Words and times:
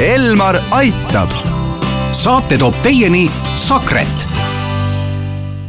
Elmar 0.00 0.56
aitab. 0.76 1.30
saate 2.12 2.58
toob 2.60 2.74
teieni 2.84 3.30
Sakret 3.56 4.26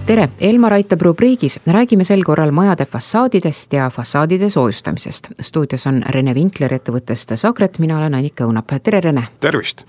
tere, 0.07 0.29
Elmar 0.39 0.73
aitab 0.73 1.01
rubriigis, 1.01 1.59
räägime 1.67 2.03
sel 2.03 2.23
korral 2.23 2.51
majade 2.51 2.85
fassaadidest 2.85 3.73
ja 3.73 3.89
fassaadide 3.89 4.49
soojustamisest. 4.49 5.27
stuudios 5.41 5.87
on 5.87 6.03
Rene 6.09 6.35
Vinkler 6.35 6.73
ettevõttest 6.73 7.35
Sakret, 7.35 7.79
mina 7.79 7.97
olen 7.97 8.15
Annika 8.15 8.45
Õunap, 8.45 8.71
tere 8.83 9.01
Rene. 9.01 9.23
tervist. 9.39 9.83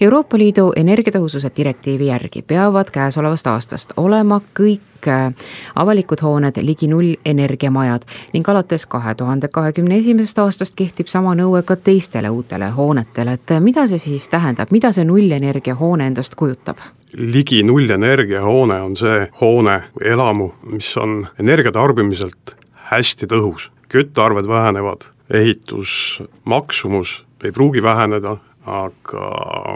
Euroopa 0.00 0.38
Liidu 0.38 0.72
energiatõhususe 0.76 1.50
direktiivi 1.56 2.06
järgi 2.06 2.42
peavad 2.42 2.90
käesolevast 2.90 3.46
aastast 3.46 3.92
olema 3.96 4.40
kõik 4.60 4.87
äh, 5.06 5.32
avalikud 5.74 6.22
hooned 6.22 6.58
ligi 6.62 6.88
nullenergiamajad 6.88 8.06
ning 8.32 8.48
alates 8.48 8.86
kahe 8.86 9.14
tuhande 9.14 9.48
kahekümne 9.48 9.98
esimesest 9.98 10.38
aastast 10.38 10.76
kehtib 10.76 11.06
sama 11.06 11.34
nõue 11.38 11.62
ka 11.62 11.76
teistele 11.76 12.30
uutele 12.30 12.70
hoonetele, 12.74 13.38
et 13.38 13.56
mida 13.60 13.86
see 13.86 13.98
siis 13.98 14.28
tähendab, 14.28 14.72
mida 14.74 14.92
see 14.92 15.04
nullenergia 15.04 15.74
hoone 15.74 16.06
endast 16.06 16.34
kujutab? 16.34 16.78
ligi 17.12 17.62
nullenergia 17.62 18.42
hoone 18.42 18.80
on 18.80 18.96
see 18.96 19.28
hoone 19.40 19.78
või 19.96 20.10
elamu, 20.12 20.50
mis 20.72 20.90
on 20.96 21.22
energia 21.40 21.72
tarbimiselt 21.72 22.56
hästi 22.90 23.26
tõhus. 23.26 23.70
küttearved 23.88 24.48
vähenevad, 24.48 25.08
ehitusmaksumus 25.32 27.24
ei 27.44 27.52
pruugi 27.52 27.82
väheneda, 27.82 28.36
aga 28.66 29.26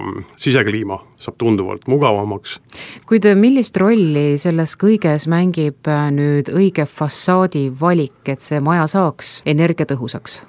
mm, 0.00 0.24
sisekliima 0.36 0.98
saab 1.20 1.36
tunduvalt 1.38 1.86
mugavamaks. 1.88 2.58
kuid 3.06 3.26
millist 3.38 3.76
rolli 3.80 4.38
selles 4.38 4.74
kõiges 4.80 5.28
mängib 5.30 5.88
äh, 5.88 6.08
nüüd 6.14 6.50
õige 6.52 6.86
fassaadi 6.86 7.68
valik, 7.80 8.20
et 8.26 8.42
see 8.42 8.60
maja 8.60 8.86
saaks 8.90 9.40
energiatõhusaks? 9.46 10.40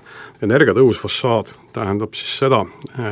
energiatõhus 0.43 0.99
fassaad 0.99 1.53
tähendab 1.73 2.17
siis 2.17 2.39
seda, 2.43 2.63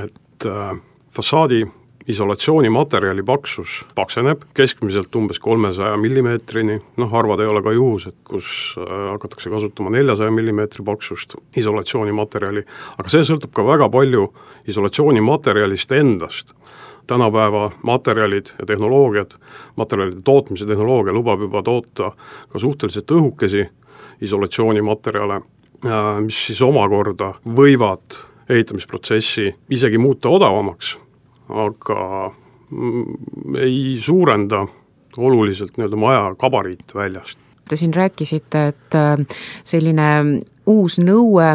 et 0.03 0.49
äh, 0.49 0.73
fassaadi 1.15 1.63
isolatsioonimaterjali 2.07 3.23
paksus 3.23 3.85
pakseneb 3.95 4.43
keskmiselt 4.57 5.15
umbes 5.15 5.39
kolmesaja 5.39 5.97
millimeetrini, 5.97 6.79
noh 6.97 7.11
harvad 7.11 7.43
ei 7.43 7.49
ole 7.49 7.61
ka 7.63 7.73
juhused, 7.75 8.15
kus 8.27 8.75
äh, 8.77 8.93
hakatakse 9.11 9.49
kasutama 9.49 9.93
neljasaja 9.93 10.31
millimeetri 10.31 10.85
paksust 10.85 11.35
isolatsioonimaterjali, 11.57 12.63
aga 12.97 13.13
see 13.13 13.25
sõltub 13.27 13.53
ka 13.55 13.65
väga 13.67 13.89
palju 13.93 14.31
isolatsioonimaterjalist 14.71 15.93
endast. 15.97 16.55
Tänapäeva 17.07 17.71
materjalid 17.83 18.53
ja 18.59 18.65
tehnoloogiad, 18.65 19.33
materjalide 19.75 20.21
tootmise 20.23 20.65
tehnoloogia 20.69 21.13
lubab 21.13 21.41
juba 21.41 21.63
toota 21.65 22.11
ka 22.49 22.59
suhteliselt 22.61 23.11
õhukesi 23.11 23.65
isolatsioonimaterjale, 24.21 25.41
äh, 25.85 26.11
mis 26.25 26.45
siis 26.49 26.61
omakorda 26.65 27.35
võivad 27.45 28.21
ehitamisprotsessi 28.49 29.51
isegi 29.69 29.97
muuta 30.01 30.29
odavamaks 30.29 30.97
aga 31.65 32.31
mm, 32.69 33.55
ei 33.59 33.97
suurenda 33.99 34.65
oluliselt 35.17 35.77
nii-öelda 35.77 35.99
maja 35.99 36.27
gabariit 36.39 36.95
väljast. 36.95 37.39
Te 37.69 37.75
siin 37.75 37.93
rääkisite, 37.93 38.67
et 38.67 38.95
äh, 38.95 39.19
selline 39.63 40.07
uus 40.67 40.97
nõue 40.99 41.47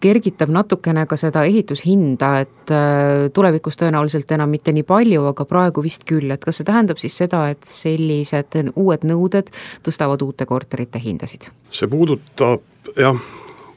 kergitab 0.00 0.50
natukene 0.52 1.06
ka 1.08 1.16
seda 1.18 1.44
ehitushinda, 1.48 2.30
et 2.44 2.72
äh, 2.74 3.28
tulevikus 3.34 3.78
tõenäoliselt 3.80 4.30
enam 4.36 4.52
mitte 4.52 4.74
nii 4.76 4.84
palju, 4.86 5.24
aga 5.32 5.46
praegu 5.48 5.84
vist 5.84 6.04
küll, 6.08 6.30
et 6.34 6.44
kas 6.44 6.60
see 6.60 6.68
tähendab 6.68 7.00
siis 7.02 7.16
seda, 7.16 7.46
et 7.52 7.64
sellised 7.68 8.58
uued 8.74 9.06
nõuded 9.08 9.50
tõstavad 9.86 10.22
uute 10.26 10.46
korterite 10.46 11.02
hindasid? 11.02 11.50
see 11.70 11.88
puudutab 11.90 12.92
jah, 12.96 13.18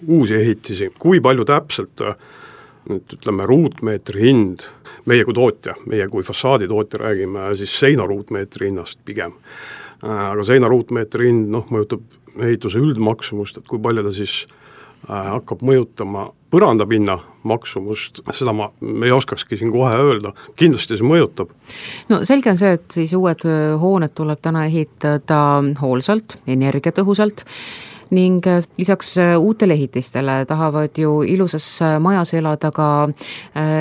uusi 0.07 0.37
ehitisi, 0.37 0.91
kui 0.99 1.21
palju 1.23 1.47
täpselt 1.47 2.05
äh, 2.05 2.15
nüüd 2.89 3.17
ütleme, 3.17 3.45
ruutmeetri 3.49 4.29
hind, 4.29 4.63
meie 5.09 5.25
kui 5.27 5.35
tootja, 5.37 5.75
meie 5.89 6.07
kui 6.11 6.23
fassaaditootja 6.25 7.01
räägime 7.03 7.49
siis 7.59 7.73
seina 7.79 8.07
ruutmeetri 8.07 8.69
hinnast 8.69 9.01
pigem. 9.05 9.35
Äh, 10.05 10.25
aga 10.31 10.45
seina 10.47 10.69
ruutmeetri 10.71 11.29
hind 11.29 11.51
noh, 11.53 11.67
mõjutab 11.73 12.05
ehituse 12.39 12.79
üldmaksumust, 12.79 13.59
et 13.59 13.67
kui 13.67 13.81
palju 13.83 14.05
ta 14.05 14.13
siis 14.15 14.41
äh, 14.47 15.33
hakkab 15.35 15.65
mõjutama 15.65 16.29
põrandapinna 16.49 17.19
maksumust, 17.49 18.23
seda 18.33 18.53
ma 18.55 18.69
ei 19.05 19.11
oskakski 19.13 19.59
siin 19.59 19.71
kohe 19.73 19.91
öelda, 20.01 20.33
kindlasti 20.59 20.97
see 20.97 21.07
mõjutab. 21.07 21.51
no 22.09 22.23
selge 22.27 22.51
on 22.51 22.57
see, 22.59 22.73
et 22.79 22.97
siis 22.97 23.13
uued 23.17 23.45
hooned 23.81 24.15
tuleb 24.17 24.41
täna 24.41 24.65
ehitada 24.69 25.39
hoolsalt, 25.81 26.39
energiatõhusalt 26.47 27.45
ning 28.11 28.47
äh, 28.47 28.59
lisaks 28.77 29.17
äh, 29.17 29.35
uutele 29.37 29.73
ehitistele 29.73 30.45
tahavad 30.47 30.97
ju 30.97 31.21
ilusas 31.23 31.67
äh, 31.81 31.99
majas 31.99 32.33
elada 32.33 32.71
ka 32.71 32.89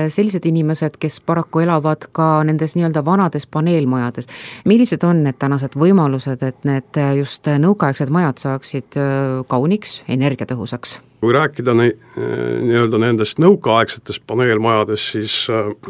sellised 0.09 0.47
inimesed, 0.47 0.97
kes 1.00 1.21
paraku 1.21 1.62
elavad 1.65 2.09
ka 2.12 2.43
nendes 2.44 2.77
nii-öelda 2.77 3.05
vanades 3.05 3.47
paneelmajades. 3.47 4.28
millised 4.65 5.05
on 5.05 5.22
need 5.25 5.39
tänased 5.39 5.77
võimalused, 5.78 6.43
et 6.43 6.65
need 6.65 7.00
just 7.19 7.47
nõukaaegsed 7.47 8.11
majad 8.11 8.39
saaksid 8.39 8.99
kauniks, 9.49 10.03
energiatõhusaks? 10.09 10.99
kui 11.21 11.33
rääkida 11.34 11.75
nii, 11.75 11.93
nii-öelda 12.62 12.99
nendest 13.03 13.41
nõukaaegsetest 13.43 14.22
paneelmajadest, 14.27 15.12
siis 15.16 15.39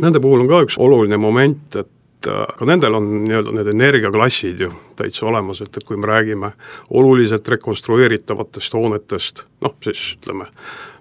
nende 0.01 0.23
puhul 0.25 0.47
on 0.47 0.49
ka 0.49 0.63
üks 0.65 0.79
oluline 0.81 1.19
moment, 1.21 1.77
et 1.77 1.91
et 2.19 2.57
ka 2.59 2.67
nendel 2.67 2.97
on 2.99 3.07
nii-öelda 3.25 3.53
need 3.55 3.71
energiaklassid 3.73 4.61
ju 4.65 4.73
täitsa 4.99 5.27
olemas, 5.31 5.63
et, 5.63 5.77
et 5.77 5.87
kui 5.87 5.97
me 5.97 6.09
räägime 6.11 6.51
oluliselt 6.91 7.49
rekonstrueeritavatest 7.49 8.75
hoonetest, 8.75 9.45
noh 9.63 9.77
siis 9.85 10.17
ütleme, 10.19 10.49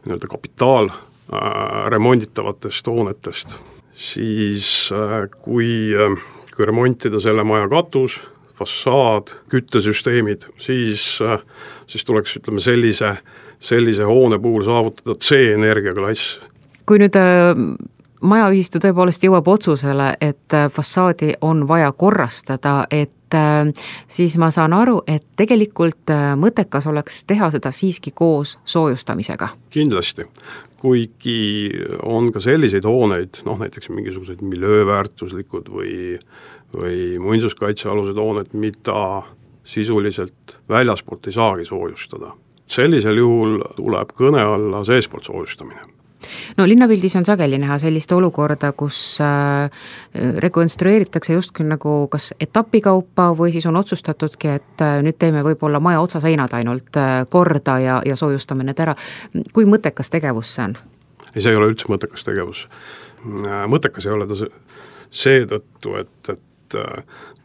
nii-öelda 0.05 0.29
kapitaal 0.29 0.91
äh, 0.91 1.87
remonditavatest 1.93 2.87
hoonetest, 2.87 3.57
siis 3.93 4.91
äh, 4.93 5.25
kui 5.41 5.93
äh,, 5.97 6.17
kui 6.55 6.65
remontida 6.65 7.19
selle 7.21 7.43
maja 7.45 7.67
katus, 7.69 8.19
fassaad, 8.57 9.33
küttesüsteemid, 9.49 10.47
siis 10.61 11.17
äh,, 11.21 11.41
siis 11.87 12.05
tuleks 12.05 12.37
ütleme 12.37 12.61
sellise, 12.61 13.17
sellise 13.59 14.05
hoone 14.05 14.39
puhul 14.39 14.65
saavutada 14.65 15.17
C-energiaklass. 15.17 16.41
kui 16.85 17.01
nüüd 17.01 17.17
äh 17.17 17.96
majaühistu 18.21 18.81
tõepoolest 18.81 19.23
jõuab 19.23 19.47
otsusele, 19.51 20.13
et 20.21 20.53
äh, 20.53 20.69
fassaadi 20.73 21.33
on 21.41 21.65
vaja 21.67 21.91
korrastada, 21.91 22.79
et 22.91 23.35
äh, 23.35 23.69
siis 24.07 24.37
ma 24.37 24.51
saan 24.51 24.73
aru, 24.73 25.01
et 25.07 25.25
tegelikult 25.39 26.13
äh, 26.13 26.31
mõttekas 26.39 26.87
oleks 26.89 27.23
teha 27.29 27.51
seda 27.53 27.71
siiski 27.71 28.11
koos 28.11 28.57
soojustamisega. 28.65 29.49
kindlasti, 29.69 30.27
kuigi 30.81 31.71
on 32.03 32.31
ka 32.31 32.39
selliseid 32.39 32.85
hooneid, 32.85 33.43
noh 33.45 33.59
näiteks 33.59 33.89
mingisugused 33.89 34.41
miljööväärtuslikud 34.41 35.73
või 35.73 36.19
või 36.77 37.15
muinsuskaitsealused 37.23 38.17
hooned, 38.19 38.49
mida 38.53 39.21
sisuliselt 39.63 40.57
väljaspoolt 40.69 41.27
ei 41.27 41.31
saagi 41.31 41.65
soojustada. 41.65 42.33
sellisel 42.67 43.17
juhul 43.17 43.61
tuleb 43.75 44.11
kõne 44.11 44.41
alla 44.43 44.83
seestpoolt 44.83 45.23
soojustamine 45.23 45.79
no 46.57 46.67
linnapildis 46.67 47.15
on 47.15 47.25
sageli 47.25 47.57
näha 47.61 47.77
sellist 47.81 48.11
olukorda, 48.11 48.71
kus 48.77 49.19
äh, 49.21 49.69
rekonstrueeritakse 50.43 51.33
justkui 51.33 51.65
nagu 51.67 51.95
kas 52.11 52.31
etapikaupa 52.39 53.29
või 53.37 53.51
siis 53.55 53.65
on 53.69 53.77
otsustatudki, 53.79 54.53
et 54.59 54.85
äh, 54.85 54.99
nüüd 55.05 55.19
teeme 55.19 55.43
võib-olla 55.45 55.81
maja 55.83 56.01
otsaseinad 56.01 56.53
ainult 56.57 56.97
äh, 56.97 57.21
korda 57.29 57.79
ja, 57.83 58.01
ja 58.05 58.15
soojustame 58.15 58.65
need 58.67 58.79
ära. 58.79 58.95
kui 59.53 59.65
mõttekas 59.65 60.11
tegevus 60.13 60.55
see 60.55 60.67
on? 60.69 60.77
ei, 61.33 61.41
see 61.41 61.51
ei 61.51 61.59
ole 61.59 61.71
üldse 61.73 61.91
mõttekas 61.91 62.25
tegevus. 62.25 62.67
mõttekas 63.67 64.05
ei 64.05 64.13
ole 64.13 64.27
ta 64.27 64.37
seetõttu, 65.11 65.95
et, 66.01 66.29
et 66.29 66.43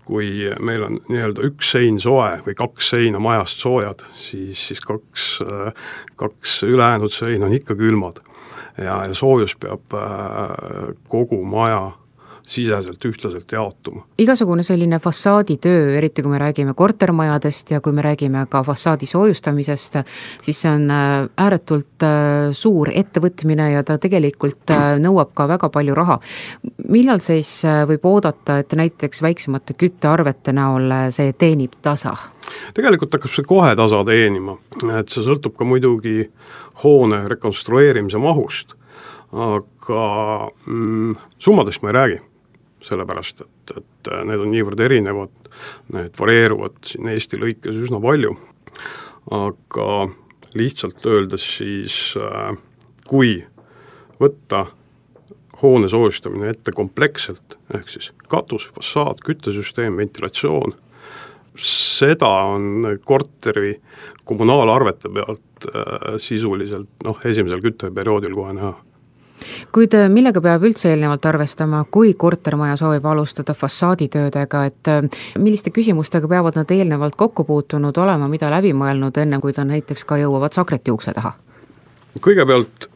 kui 0.04 0.50
meil 0.60 0.82
on 0.82 0.98
nii-öelda 1.08 1.44
üks 1.46 1.72
sein 1.76 2.00
soe 2.02 2.40
või 2.46 2.56
kaks 2.58 2.88
seina 2.94 3.20
majast 3.22 3.62
soojad, 3.62 4.02
siis, 4.18 4.58
siis 4.68 4.82
kaks, 4.82 5.26
kaks 6.18 6.62
ülejäänud 6.66 7.14
seina 7.14 7.46
on 7.46 7.54
ikka 7.54 7.76
külmad. 7.78 8.18
Ja, 8.80 9.02
ja 9.04 9.14
soojus 9.14 9.52
peab 9.60 9.94
äh, 9.94 10.94
kogu 11.12 11.42
maja 11.44 11.90
siseselt 12.44 13.04
ühtlaselt 13.04 13.52
jaotuma. 13.52 14.04
igasugune 14.18 14.62
selline 14.62 14.98
fassaaditöö, 14.98 15.96
eriti 15.96 16.22
kui 16.22 16.32
me 16.32 16.38
räägime 16.38 16.74
kortermajadest 16.76 17.70
ja 17.70 17.80
kui 17.80 17.92
me 17.92 18.02
räägime 18.02 18.46
ka 18.50 18.62
fassaadi 18.62 19.06
soojustamisest, 19.06 19.96
siis 20.40 20.62
see 20.62 20.72
on 20.72 20.90
äh, 20.90 21.28
ääretult 21.36 22.06
äh, 22.06 22.50
suur 22.52 22.90
ettevõtmine 22.94 23.70
ja 23.72 23.84
ta 23.86 23.98
tegelikult 23.98 24.72
nõuab 25.02 25.32
ka 25.34 25.48
väga 25.48 25.68
palju 25.72 25.94
raha. 25.94 26.18
millal 26.88 27.20
siis 27.20 27.62
võib 27.88 28.04
oodata, 28.06 28.58
et 28.58 28.72
näiteks 28.72 29.22
väiksemate 29.22 29.74
küttearvete 29.74 30.52
näol 30.52 31.10
see 31.10 31.32
teenib 31.32 31.78
tasa? 31.82 32.16
tegelikult 32.74 33.14
hakkab 33.14 33.32
see 33.32 33.46
kohe 33.48 33.72
tasa 33.76 34.02
teenima, 34.06 34.56
et 34.98 35.12
see 35.12 35.24
sõltub 35.24 35.56
ka 35.58 35.66
muidugi 35.68 36.28
hoone 36.82 37.22
rekonstrueerimise 37.30 38.20
mahust, 38.22 38.76
aga 39.32 40.02
mm, 40.66 41.16
summadest 41.38 41.82
ma 41.82 41.92
ei 41.92 41.98
räägi, 41.98 42.20
sellepärast 42.82 43.44
et, 43.44 43.76
et 43.76 44.10
need 44.26 44.42
on 44.42 44.50
niivõrd 44.52 44.80
erinevad, 44.82 45.32
need 45.94 46.18
varieeruvad 46.18 46.80
siin 46.86 47.10
Eesti 47.12 47.40
lõikes 47.40 47.78
üsna 47.84 48.00
palju, 48.02 48.34
aga 49.32 49.88
lihtsalt 50.58 51.06
öeldes 51.06 51.44
siis 51.58 51.96
äh, 52.18 52.52
kui 53.08 53.40
võtta 54.20 54.66
hoone 55.62 55.88
soojustamine 55.88 56.50
ette 56.50 56.74
kompleksselt, 56.74 57.56
ehk 57.74 57.90
siis 57.90 58.10
katus, 58.30 58.68
fassaad, 58.74 59.22
küttesüsteem, 59.24 59.96
ventilatsioon, 59.96 60.74
seda 61.62 62.30
on 62.50 62.96
korteri 63.04 63.76
kommunaalarvete 64.26 65.10
pealt 65.12 65.68
äh, 65.68 66.16
sisuliselt 66.22 67.04
noh, 67.06 67.20
esimesel 67.28 67.62
kütteperioodil 67.64 68.34
kohe 68.36 68.56
näha 68.58 68.74
kuid 69.74 69.94
äh, 69.96 70.08
millega 70.12 70.40
peab 70.44 70.64
üldse 70.66 70.90
eelnevalt 70.92 71.26
arvestama, 71.28 71.84
kui 71.90 72.14
kortermaja 72.18 72.76
soovib 72.80 73.06
alustada 73.06 73.54
fassaaditöödega, 73.54 74.64
et 74.70 74.90
äh, 74.90 75.02
milliste 75.38 75.72
küsimustega 75.74 76.28
peavad 76.28 76.58
nad 76.58 76.70
eelnevalt 76.70 77.16
kokku 77.20 77.44
puutunud 77.48 77.98
olema, 78.02 78.28
mida 78.32 78.50
läbi 78.52 78.72
mõelnud, 78.76 79.18
enne 79.22 79.40
kui 79.42 79.54
ta 79.56 79.66
näiteks 79.68 80.04
ka 80.08 80.18
jõuavad 80.22 80.56
sakreti 80.56 80.94
ukse 80.94 81.14
taha? 81.16 81.36
kõigepealt 82.22 82.90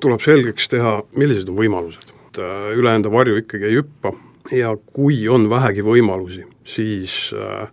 tuleb 0.00 0.22
selgeks 0.24 0.70
teha, 0.72 0.94
millised 1.16 1.50
on 1.52 1.58
võimalused, 1.58 2.14
äh, 2.38 2.70
üle 2.78 2.94
enda 2.96 3.12
varju 3.12 3.42
ikkagi 3.42 3.70
ei 3.70 3.80
hüppa 3.80 4.14
ja 4.54 4.76
kui 4.76 5.26
on 5.28 5.50
vähegi 5.50 5.84
võimalusi, 5.84 6.46
siis 6.64 7.34
äh,, 7.34 7.68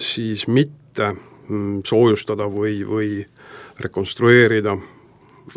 siis 0.00 0.46
mitte 0.48 1.12
mm, 1.12 1.82
soojustada 1.86 2.48
või, 2.50 2.80
või 2.88 3.10
rekonstrueerida 3.80 4.76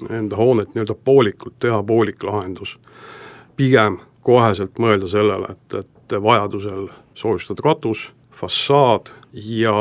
enda 0.09 0.37
hoonet 0.39 0.73
nii-öelda 0.75 0.95
poolikult, 1.03 1.59
teha 1.59 1.83
poolik 1.83 2.23
lahendus. 2.23 2.79
pigem 3.55 3.99
koheselt 4.21 4.79
mõelda 4.79 5.07
sellele, 5.09 5.51
et, 5.51 5.73
et 5.73 6.21
vajadusel 6.23 6.87
soojustada 7.13 7.61
katus, 7.61 8.11
fassaad 8.31 9.11
ja 9.33 9.73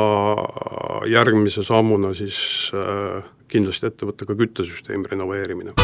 järgmise 1.09 1.63
sammuna 1.63 2.13
siis 2.13 2.71
äh, 2.73 3.23
kindlasti 3.47 3.87
ette 3.87 4.07
võtta 4.07 4.25
ka 4.25 4.35
küttesüsteemi 4.35 5.11
renoveerimine. 5.11 5.75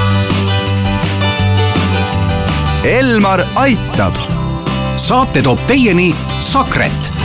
Elmar 2.87 3.43
aitab. 3.59 4.15
saate 4.97 5.41
toob 5.45 5.59
teieni 5.67 6.09
Sakret 6.39 7.16